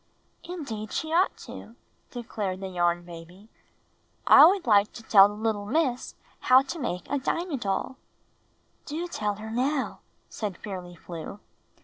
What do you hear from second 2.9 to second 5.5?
Baby. "I would hke to tell the